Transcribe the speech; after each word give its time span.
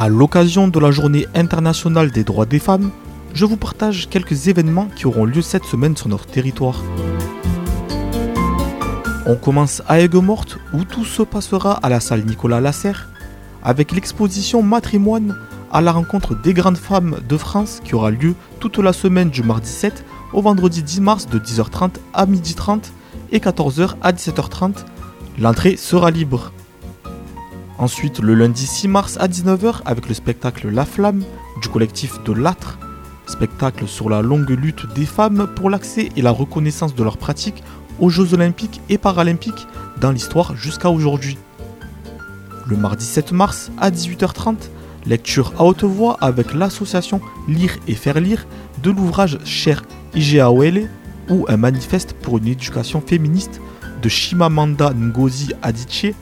À 0.00 0.08
l'occasion 0.08 0.66
de 0.66 0.80
la 0.80 0.90
journée 0.90 1.26
internationale 1.34 2.10
des 2.10 2.24
droits 2.24 2.46
des 2.46 2.58
femmes, 2.58 2.90
je 3.34 3.44
vous 3.44 3.58
partage 3.58 4.08
quelques 4.08 4.48
événements 4.48 4.88
qui 4.96 5.06
auront 5.06 5.26
lieu 5.26 5.42
cette 5.42 5.66
semaine 5.66 5.94
sur 5.94 6.08
notre 6.08 6.24
territoire. 6.24 6.82
On 9.26 9.36
commence 9.36 9.82
à 9.88 10.00
Aigues-Mortes 10.00 10.56
où 10.72 10.84
tout 10.84 11.04
se 11.04 11.22
passera 11.22 11.74
à 11.82 11.90
la 11.90 12.00
salle 12.00 12.24
Nicolas 12.24 12.62
Lasserre 12.62 13.10
avec 13.62 13.92
l'exposition 13.92 14.62
Matrimoine 14.62 15.36
à 15.70 15.82
la 15.82 15.92
rencontre 15.92 16.34
des 16.34 16.54
grandes 16.54 16.78
femmes 16.78 17.18
de 17.28 17.36
France 17.36 17.82
qui 17.84 17.94
aura 17.94 18.10
lieu 18.10 18.34
toute 18.58 18.78
la 18.78 18.94
semaine 18.94 19.28
du 19.28 19.42
mardi 19.42 19.68
7 19.68 20.06
au 20.32 20.40
vendredi 20.40 20.82
10 20.82 21.00
mars 21.02 21.26
de 21.26 21.38
10h30 21.38 21.90
à 22.14 22.24
12h30 22.24 22.84
et 23.32 23.38
14h 23.38 23.96
à 24.00 24.12
17h30. 24.12 24.76
L'entrée 25.38 25.76
sera 25.76 26.10
libre. 26.10 26.52
Ensuite, 27.80 28.18
le 28.18 28.34
lundi 28.34 28.66
6 28.66 28.88
mars 28.88 29.16
à 29.18 29.26
19h 29.26 29.76
avec 29.86 30.06
le 30.06 30.12
spectacle 30.12 30.68
La 30.68 30.84
Flamme 30.84 31.24
du 31.62 31.68
collectif 31.70 32.22
de 32.24 32.32
l'Âtre, 32.34 32.78
spectacle 33.26 33.88
sur 33.88 34.10
la 34.10 34.20
longue 34.20 34.50
lutte 34.50 34.84
des 34.94 35.06
femmes 35.06 35.48
pour 35.56 35.70
l'accès 35.70 36.10
et 36.14 36.20
la 36.20 36.30
reconnaissance 36.30 36.94
de 36.94 37.02
leurs 37.02 37.16
pratiques 37.16 37.64
aux 37.98 38.10
Jeux 38.10 38.34
olympiques 38.34 38.82
et 38.90 38.98
paralympiques 38.98 39.66
dans 39.98 40.10
l'histoire 40.10 40.54
jusqu'à 40.56 40.90
aujourd'hui. 40.90 41.38
Le 42.66 42.76
mardi 42.76 43.06
7 43.06 43.32
mars 43.32 43.70
à 43.78 43.90
18h30, 43.90 44.56
lecture 45.06 45.54
à 45.58 45.64
haute 45.64 45.84
voix 45.84 46.18
avec 46.20 46.52
l'association 46.52 47.22
Lire 47.48 47.78
et 47.88 47.94
faire 47.94 48.20
lire 48.20 48.46
de 48.82 48.90
l'ouvrage 48.90 49.38
Cher 49.46 49.84
IGAOL 50.14 50.82
ou 51.30 51.46
un 51.48 51.56
manifeste 51.56 52.12
pour 52.12 52.36
une 52.36 52.48
éducation 52.48 53.00
féministe 53.00 53.58
de 54.02 54.08
Shimamanda 54.10 54.92
Ngozi 54.92 55.54
Adichie. 55.62 56.14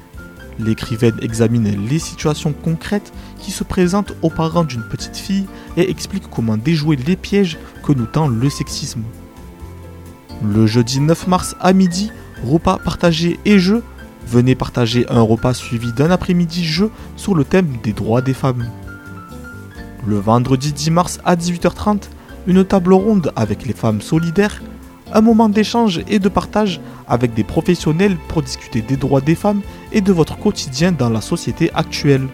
L'écrivaine 0.59 1.17
examine 1.23 1.87
les 1.89 1.99
situations 1.99 2.53
concrètes 2.53 3.13
qui 3.39 3.53
se 3.53 3.63
présentent 3.63 4.15
aux 4.23 4.31
parents 4.31 4.65
d'une 4.65 4.83
petite 4.83 5.17
fille 5.17 5.47
et 5.77 5.89
explique 5.89 6.29
comment 6.29 6.57
déjouer 6.57 6.97
les 6.97 7.17
pièges 7.17 7.59
que 7.85 7.93
nous 7.93 8.07
tend 8.07 8.27
le 8.27 8.51
sexisme. 8.51 9.03
Le 10.43 10.67
jeudi 10.67 11.01
9 11.01 11.27
mars 11.29 11.57
à 11.61 11.73
midi, 11.73 12.11
repas 12.45 12.79
partagé 12.79 13.39
et 13.45 13.59
jeux. 13.59 13.83
Venez 14.27 14.55
partager 14.55 15.07
un 15.11 15.23
repas 15.23 15.55
suivi 15.55 15.93
d'un 15.93 16.11
après-midi 16.11 16.65
jeu 16.65 16.91
sur 17.17 17.35
le 17.35 17.45
thème 17.45 17.79
des 17.83 17.93
droits 17.93 18.23
des 18.23 18.35
femmes. 18.35 18.69
Le 20.07 20.19
vendredi 20.19 20.73
10 20.73 20.91
mars 20.91 21.21
à 21.25 21.37
18h30, 21.37 22.03
une 22.47 22.65
table 22.65 22.93
ronde 22.95 23.33
avec 23.37 23.67
les 23.67 23.75
femmes 23.75 24.01
solidaires, 24.01 24.61
un 25.13 25.21
moment 25.21 25.49
d'échange 25.49 26.01
et 26.09 26.19
de 26.19 26.29
partage 26.29 26.81
avec 27.07 27.35
des 27.35 27.45
professionnels 27.45 28.17
pour 28.29 28.43
discuter 28.43 28.83
des 28.83 28.97
droits 28.97 29.21
des 29.21 29.35
femmes 29.35 29.63
et 29.93 30.01
de 30.01 30.13
votre 30.13 30.39
quotidien 30.39 30.93
dans 30.93 31.09
la 31.09 31.21
société 31.21 31.71
actuelle. 31.75 32.29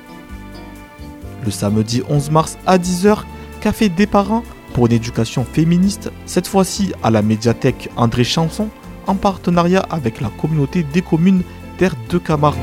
Le 1.45 1.51
samedi 1.51 2.03
11 2.09 2.31
mars 2.31 2.59
à 2.67 2.79
10h, 2.79 3.19
café 3.61 3.89
des 3.89 4.07
parents 4.07 4.43
pour 4.73 4.87
une 4.87 4.93
éducation 4.93 5.45
féministe, 5.45 6.11
cette 6.27 6.49
fois-ci 6.49 6.93
à 7.03 7.11
la 7.11 7.23
médiathèque 7.23 7.91
André 7.97 8.25
Chanson, 8.25 8.69
en 9.07 9.15
partenariat 9.15 9.87
avec 9.91 10.21
la 10.21 10.29
communauté 10.29 10.83
des 10.83 11.03
communes 11.03 11.43
Terre 11.79 11.95
de 12.09 12.19
Camargue. 12.19 12.59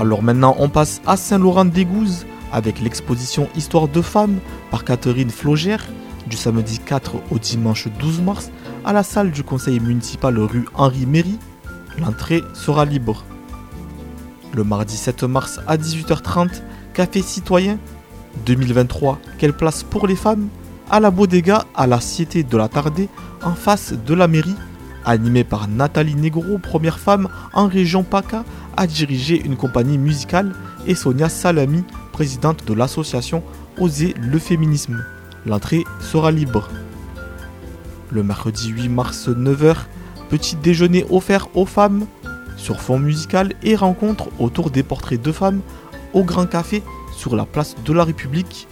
Alors 0.00 0.22
maintenant 0.22 0.54
on 0.58 0.68
passe 0.68 1.00
à 1.06 1.16
Saint-Laurent-des-Gouzes 1.16 2.26
avec 2.52 2.80
l'exposition 2.80 3.48
Histoire 3.56 3.88
de 3.88 4.02
femmes 4.02 4.38
par 4.70 4.84
Catherine 4.84 5.30
Flogère 5.30 5.86
du 6.26 6.36
samedi 6.36 6.78
4 6.78 7.16
au 7.30 7.38
dimanche 7.38 7.88
12 7.98 8.20
mars 8.20 8.50
à 8.84 8.92
la 8.92 9.02
salle 9.02 9.30
du 9.30 9.42
conseil 9.42 9.80
municipal 9.80 10.38
rue 10.38 10.66
Henri 10.74 11.06
Méry. 11.06 11.38
L'entrée 11.98 12.42
sera 12.54 12.84
libre. 12.84 13.24
Le 14.54 14.64
mardi 14.64 14.96
7 14.96 15.24
mars 15.24 15.60
à 15.66 15.76
18h30, 15.76 16.62
Café 16.94 17.22
Citoyen 17.22 17.78
2023, 18.44 19.18
quelle 19.38 19.52
place 19.52 19.82
pour 19.82 20.06
les 20.06 20.16
femmes? 20.16 20.48
À 20.90 21.00
la 21.00 21.10
Bodega, 21.10 21.64
à 21.74 21.86
la 21.86 22.00
Cité 22.00 22.42
de 22.42 22.56
la 22.56 22.68
Tardée, 22.68 23.08
en 23.42 23.54
face 23.54 23.92
de 23.92 24.14
la 24.14 24.28
mairie, 24.28 24.54
animé 25.04 25.42
par 25.42 25.68
Nathalie 25.68 26.14
Negro, 26.14 26.58
première 26.58 26.98
femme 26.98 27.28
en 27.54 27.66
région 27.66 28.02
PACA 28.02 28.44
à 28.76 28.86
diriger 28.86 29.42
une 29.44 29.56
compagnie 29.56 29.98
musicale, 29.98 30.52
et 30.86 30.94
Sonia 30.94 31.28
Salami, 31.28 31.82
présidente 32.12 32.64
de 32.66 32.74
l'association 32.74 33.42
Oser 33.78 34.14
le 34.18 34.38
féminisme. 34.38 35.04
L'entrée 35.46 35.84
sera 36.00 36.32
libre. 36.32 36.68
Le 38.10 38.22
mercredi 38.22 38.68
8 38.68 38.88
mars 38.88 39.28
9h, 39.28 39.76
petit 40.28 40.56
déjeuner 40.56 41.06
offert 41.08 41.48
aux 41.54 41.66
femmes 41.66 42.06
sur 42.56 42.80
fond 42.80 42.98
musical 42.98 43.52
et 43.62 43.76
rencontre 43.76 44.28
autour 44.40 44.70
des 44.70 44.82
portraits 44.82 45.22
de 45.22 45.30
femmes 45.30 45.60
au 46.14 46.24
Grand 46.24 46.46
Café 46.46 46.82
sur 47.16 47.36
la 47.36 47.44
place 47.44 47.76
de 47.84 47.92
la 47.92 48.04
République. 48.04 48.66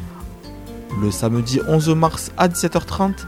Le 1.00 1.10
samedi 1.10 1.60
11 1.68 1.90
mars 1.90 2.32
à 2.36 2.48
17h30, 2.48 3.24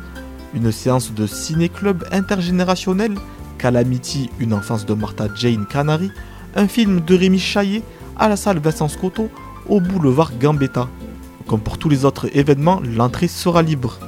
une 0.54 0.72
séance 0.72 1.12
de 1.12 1.26
ciné-club 1.26 2.04
intergénérationnel, 2.10 3.14
Calamity, 3.58 4.30
une 4.40 4.54
enfance 4.54 4.86
de 4.86 4.94
Martha 4.94 5.28
Jane 5.34 5.66
Canary, 5.66 6.10
un 6.56 6.66
film 6.66 7.00
de 7.00 7.14
Rémi 7.14 7.38
Chaillet 7.38 7.82
à 8.18 8.28
la 8.28 8.36
salle 8.36 8.58
Vincent 8.58 8.88
Scotto 8.88 9.28
au 9.68 9.80
boulevard 9.80 10.32
Gambetta. 10.40 10.88
Comme 11.46 11.60
pour 11.60 11.78
tous 11.78 11.88
les 11.88 12.04
autres 12.04 12.28
événements, 12.36 12.80
l'entrée 12.84 13.28
sera 13.28 13.62
libre. 13.62 13.98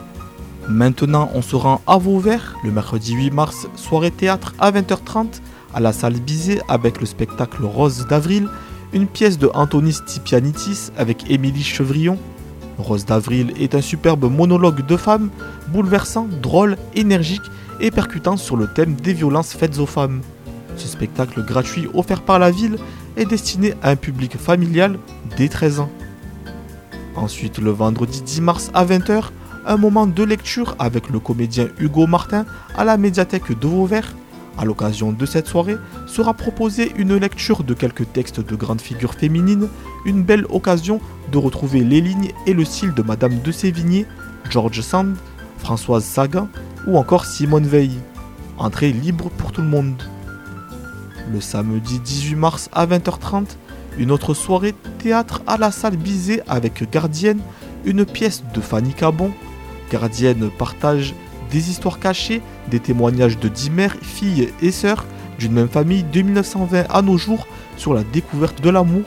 Maintenant, 0.69 1.31
on 1.35 1.43
se 1.43 1.57
rend 1.57 1.81
à 1.87 1.97
Vauvert 1.97 2.57
le 2.65 2.73
mercredi 2.73 3.15
8 3.15 3.31
mars, 3.31 3.69
soirée 3.77 4.11
théâtre 4.11 4.55
à 4.59 4.73
20h30 4.73 5.41
à 5.73 5.81
la 5.81 5.93
salle 5.93 6.21
Bizet 6.21 6.61
avec 6.69 7.01
le 7.01 7.07
spectacle 7.07 7.65
Rose 7.65 8.07
d'avril, 8.09 8.49
une 8.93 9.07
pièce 9.07 9.39
de 9.39 9.51
Anthony 9.55 9.93
Stipianitis 9.93 10.91
avec 10.97 11.31
Émilie 11.31 11.63
Chevrillon. 11.63 12.19
Rose 12.79 13.05
d'avril 13.05 13.53
est 13.61 13.75
un 13.75 13.81
superbe 13.81 14.31
monologue 14.31 14.85
de 14.85 14.97
femmes, 14.97 15.31
bouleversant, 15.69 16.27
drôle, 16.43 16.77
énergique 16.95 17.43
et 17.81 17.91
percutant 17.91 18.37
sur 18.37 18.57
le 18.57 18.67
thème 18.67 18.95
des 18.95 19.13
violences 19.13 19.53
faites 19.53 19.79
aux 19.79 19.87
femmes. 19.87 20.23
Ce 20.77 20.89
spectacle 20.89 21.45
gratuit 21.45 21.89
offert 21.95 22.23
par 22.23 22.39
la 22.39 22.51
ville 22.51 22.79
est 23.17 23.27
destiné 23.27 23.75
à 23.83 23.91
un 23.91 23.97
public 23.97 24.37
familial 24.37 24.99
dès 25.37 25.49
13 25.49 25.81
ans. 25.81 25.91
Ensuite, 27.21 27.59
le 27.59 27.73
vendredi 27.73 28.23
10 28.23 28.41
mars 28.43 28.71
à 28.75 28.85
20h, 28.85 29.31
un 29.67 29.77
moment 29.77 30.07
de 30.07 30.23
lecture 30.23 30.77
avec 30.79 31.11
le 31.11 31.19
comédien 31.19 31.67
Hugo 31.81 32.07
Martin 32.07 32.47
à 32.77 32.85
la 32.85 32.97
médiathèque 32.97 33.59
de 33.59 33.67
Vauvert. 33.67 34.15
À 34.57 34.65
l'occasion 34.65 35.11
de 35.11 35.27
cette 35.27 35.49
soirée, 35.49 35.77
sera 36.07 36.33
proposée 36.33 36.93
une 36.97 37.17
lecture 37.17 37.65
de 37.65 37.75
quelques 37.75 38.13
textes 38.13 38.39
de 38.41 38.55
grandes 38.55 38.81
figures 38.81 39.15
féminines, 39.15 39.69
une 40.05 40.23
belle 40.23 40.47
occasion 40.49 41.01
de 41.33 41.39
retrouver 41.39 41.81
les 41.81 42.01
lignes 42.01 42.31
et 42.47 42.55
le 42.55 42.65
style 42.65 42.95
de 42.95 43.03
Madame 43.03 43.41
de 43.41 43.51
Sévigné, 43.51 44.07
George 44.49 44.81
Sand, 44.81 45.17
Françoise 45.59 46.05
Sagan 46.05 46.49
ou 46.87 46.99
encore 46.99 47.27
Simone 47.27 47.67
Veil. 47.67 47.99
Entrée 48.59 48.93
libre 48.93 49.29
pour 49.31 49.51
tout 49.51 49.63
le 49.63 49.69
monde. 49.69 50.01
Le 51.33 51.41
samedi 51.41 51.99
18 51.99 52.37
mars 52.37 52.71
à 52.73 52.87
20h30, 52.87 53.57
une 53.99 54.13
autre 54.13 54.33
soirée 54.33 54.75
théâtre 54.99 55.43
à 55.47 55.57
la 55.57 55.71
salle 55.71 55.97
Bizet 55.97 56.43
avec 56.49 56.89
Gardienne, 56.91 57.41
une 57.85 58.05
pièce 58.05 58.45
de 58.55 58.61
Fanny 58.61 58.95
Cabon. 58.95 59.33
Gardienne 59.91 60.51
partage 60.57 61.15
des 61.51 61.71
histoires 61.71 61.99
cachées, 61.99 62.43
des 62.71 62.81
témoignages 62.81 63.39
de 63.39 63.49
dix 63.49 63.71
mères, 63.71 63.97
filles 64.01 64.51
et 64.63 64.71
sœurs 64.71 65.05
d'une 65.39 65.53
même 65.53 65.69
famille 65.69 66.03
de 66.03 66.23
1920 66.23 66.87
à 66.91 67.03
nos 67.03 67.17
jours 67.17 67.47
sur 67.77 67.95
la 67.95 68.03
découverte 68.03 68.61
de 68.61 68.71
l'amour, 68.71 69.05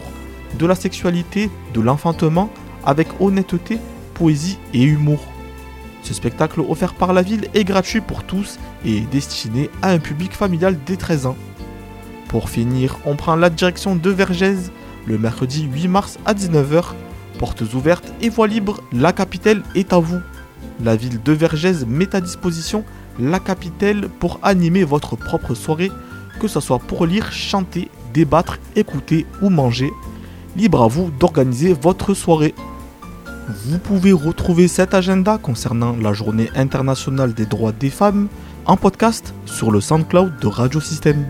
de 0.57 0.66
la 0.66 0.75
sexualité, 0.75 1.50
de 1.74 1.81
l'enfantement, 1.81 2.50
avec 2.85 3.07
honnêteté, 3.19 3.78
poésie 4.13 4.57
et 4.74 4.84
humour. 4.84 5.19
Ce 6.03 6.13
spectacle 6.13 6.62
offert 6.62 6.94
par 6.94 7.13
la 7.13 7.22
ville 7.22 7.47
est 7.53 7.63
gratuit 7.63 8.01
pour 8.01 8.24
tous 8.24 8.59
et 8.85 8.97
est 8.97 9.12
destiné 9.12 9.69
à 9.81 9.91
un 9.91 10.00
public 10.00 10.34
familial 10.34 10.78
dès 10.85 10.96
13 10.96 11.28
ans. 11.28 11.38
Pour 12.27 12.50
finir, 12.50 12.98
on 13.06 13.16
prend 13.16 13.36
la 13.36 13.50
direction 13.50 13.95
de 13.95 14.10
Vergès 14.10 14.71
le 15.06 15.18
mercredi 15.18 15.68
8 15.71 15.88
mars 15.88 16.19
à 16.25 16.33
19h. 16.33 16.83
Portes 17.39 17.74
ouvertes 17.74 18.13
et 18.21 18.30
voie 18.30 18.48
libre, 18.48 18.81
la 18.94 19.13
capitale 19.13 19.63
est 19.75 19.94
à 19.94 20.00
vous. 20.00 20.19
La 20.83 20.95
ville 20.95 21.21
de 21.24 21.31
Vergès 21.31 21.86
met 21.88 22.15
à 22.15 22.21
disposition 22.21 22.83
la 23.19 23.39
capitale 23.39 24.09
pour 24.19 24.39
animer 24.42 24.83
votre 24.83 25.15
propre 25.15 25.53
soirée, 25.56 25.92
que 26.39 26.48
ce 26.48 26.59
soit 26.59 26.80
pour 26.80 27.06
lire, 27.06 27.31
chanter, 27.31 27.89
débattre, 28.13 28.59
écouter 28.75 29.25
ou 29.42 29.50
manger. 29.50 29.92
Libre 30.56 30.83
à 30.83 30.88
vous 30.88 31.12
d'organiser 31.19 31.74
votre 31.74 32.13
soirée. 32.13 32.54
Vous 33.65 33.80
pouvez 33.80 34.12
retrouver 34.12 34.68
cet 34.68 34.94
agenda 34.94 35.38
concernant 35.38 35.95
la 35.97 36.13
journée 36.13 36.50
internationale 36.56 37.33
des 37.33 37.45
droits 37.45 37.71
des 37.71 37.89
femmes 37.89 38.27
en 38.65 38.77
podcast 38.77 39.33
sur 39.45 39.71
le 39.71 39.81
SoundCloud 39.81 40.38
de 40.39 40.47
Radio 40.47 40.80
Système. 40.80 41.25